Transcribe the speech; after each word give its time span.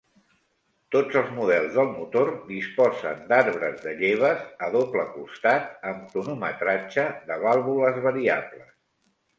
Tots 0.93 1.17
els 1.19 1.27
models 1.35 1.75
del 1.75 1.91
motor 1.97 2.31
disposen 2.47 3.21
d'arbres 3.33 3.77
de 3.85 3.93
lleves 4.01 4.43
a 4.69 4.71
doble 4.79 5.07
costat 5.19 5.71
amb 5.93 6.11
cronometratge 6.17 7.09
de 7.31 7.43
vàlvules 7.47 8.05
variables. 8.11 8.77